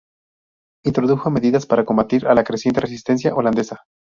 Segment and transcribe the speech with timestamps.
[0.83, 3.83] Introdujo medidas para combatir a la creciente resistencia holandesa.